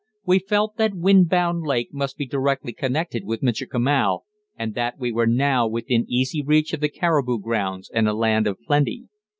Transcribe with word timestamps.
We 0.25 0.39
felt 0.39 0.77
that 0.77 0.95
Windbound 0.95 1.61
Lake 1.61 1.93
must 1.93 2.17
be 2.17 2.25
directly 2.25 2.73
connected 2.73 3.23
with 3.23 3.41
Michikamau, 3.43 4.21
and 4.57 4.73
that 4.73 4.97
we 4.97 5.11
were 5.11 5.27
now 5.27 5.67
within 5.67 6.05
easy 6.09 6.41
reach 6.41 6.73
of 6.73 6.79
the 6.79 6.89
caribou 6.89 7.37
grounds 7.37 7.87
and 7.93 8.07
a 8.09 8.13
land 8.15 8.47
of 8.47 8.59
plenty. 8.61 9.09